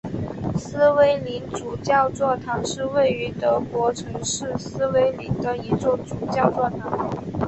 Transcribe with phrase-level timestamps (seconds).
[0.57, 7.07] 诗威林主教座堂是位于德国城市诗威林的一座主教座堂。